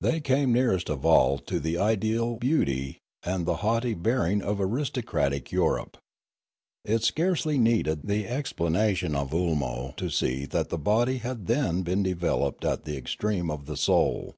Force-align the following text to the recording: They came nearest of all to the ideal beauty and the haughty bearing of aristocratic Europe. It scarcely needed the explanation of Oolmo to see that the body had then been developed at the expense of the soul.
They 0.00 0.20
came 0.20 0.52
nearest 0.52 0.88
of 0.88 1.04
all 1.04 1.38
to 1.38 1.58
the 1.58 1.76
ideal 1.76 2.36
beauty 2.36 3.00
and 3.24 3.46
the 3.46 3.56
haughty 3.66 3.94
bearing 3.94 4.40
of 4.40 4.60
aristocratic 4.60 5.50
Europe. 5.50 5.98
It 6.84 7.02
scarcely 7.02 7.58
needed 7.58 8.06
the 8.06 8.28
explanation 8.28 9.16
of 9.16 9.32
Oolmo 9.34 9.96
to 9.96 10.08
see 10.08 10.44
that 10.46 10.68
the 10.68 10.78
body 10.78 11.16
had 11.18 11.48
then 11.48 11.82
been 11.82 12.04
developed 12.04 12.64
at 12.64 12.84
the 12.84 12.96
expense 12.96 13.50
of 13.50 13.66
the 13.66 13.76
soul. 13.76 14.36